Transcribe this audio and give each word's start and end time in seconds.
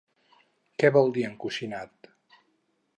Què 0.83 0.91
vol 0.97 1.13
dir 1.19 1.27
encoixinat? 1.29 2.13